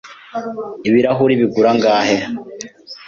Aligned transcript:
Ibirahuri 0.87 1.33
bigura 1.41 1.67
angahe? 1.73 2.17